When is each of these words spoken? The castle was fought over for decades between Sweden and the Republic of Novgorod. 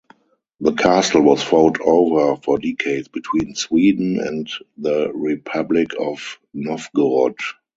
The 0.61 0.71
castle 0.73 1.21
was 1.21 1.43
fought 1.43 1.79
over 1.79 2.35
for 2.41 2.57
decades 2.57 3.07
between 3.07 3.53
Sweden 3.53 4.19
and 4.19 4.49
the 4.79 5.11
Republic 5.13 5.89
of 5.99 6.39
Novgorod. 6.55 7.35